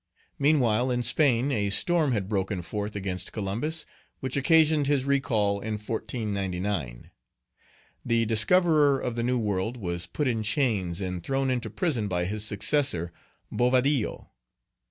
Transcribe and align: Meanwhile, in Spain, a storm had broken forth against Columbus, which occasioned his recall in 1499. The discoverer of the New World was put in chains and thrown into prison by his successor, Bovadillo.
Meanwhile, 0.39 0.89
in 0.89 1.03
Spain, 1.03 1.51
a 1.51 1.69
storm 1.69 2.11
had 2.11 2.27
broken 2.27 2.63
forth 2.63 2.95
against 2.95 3.31
Columbus, 3.31 3.85
which 4.19 4.35
occasioned 4.35 4.87
his 4.87 5.05
recall 5.05 5.59
in 5.61 5.73
1499. 5.73 7.11
The 8.03 8.25
discoverer 8.25 8.99
of 8.99 9.15
the 9.15 9.21
New 9.21 9.37
World 9.37 9.77
was 9.77 10.07
put 10.07 10.27
in 10.27 10.41
chains 10.41 11.01
and 11.01 11.21
thrown 11.21 11.51
into 11.51 11.69
prison 11.69 12.07
by 12.07 12.25
his 12.25 12.43
successor, 12.43 13.13
Bovadillo. 13.51 14.29